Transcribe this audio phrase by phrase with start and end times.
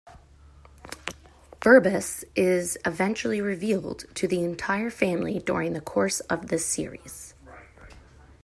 [1.59, 7.35] Ferbus is eventually revealed to the entire family during the course of the series.